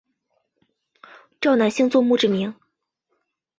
[1.39, 2.55] 赵南星作墓志铭。